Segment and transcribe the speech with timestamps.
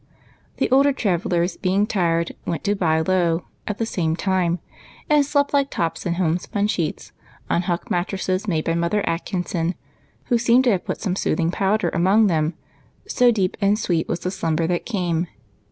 [0.57, 4.57] The older travellers, being tired, went to" bye low" at the same time,
[5.11, 7.11] and slept like tops in home spun sheets,
[7.51, 9.75] on husk mattresses made by Mother Atkinson,
[10.25, 12.55] who seemed to have put some soothing powder among them,
[13.05, 15.27] so deep and sweet was the slumber that came.